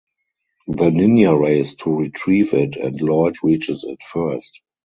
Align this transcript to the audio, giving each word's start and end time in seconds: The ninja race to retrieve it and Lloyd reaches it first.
The 0.65 0.85
ninja 0.89 1.39
race 1.39 1.75
to 1.75 1.93
retrieve 1.95 2.55
it 2.55 2.75
and 2.75 2.99
Lloyd 2.99 3.35
reaches 3.43 3.83
it 3.83 4.01
first. 4.01 4.61